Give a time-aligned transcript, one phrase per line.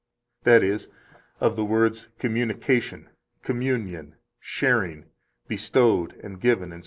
[0.45, 0.89] that is,
[1.39, 3.07] of the words "communication,"
[3.43, 5.05] "communion," "sharing,"
[5.47, 6.79] "bestowed and given," etc.